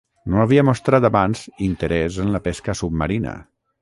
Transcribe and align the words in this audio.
No 0.35 0.39
havia 0.43 0.63
mostrat 0.69 1.05
abans 1.09 1.43
interès 1.67 2.19
en 2.25 2.33
la 2.37 2.45
pesca 2.49 2.77
submarina. 2.81 3.37